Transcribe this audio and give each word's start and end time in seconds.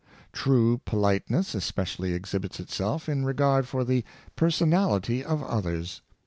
True 0.33 0.79
politeness 0.83 1.53
especially 1.53 2.13
exhibits 2.13 2.59
itself 2.59 3.07
in 3.07 3.23
regard 3.23 3.67
for 3.67 3.83
the 3.83 4.03
personality 4.35 5.23
of 5.23 5.43
others. 5.43 6.01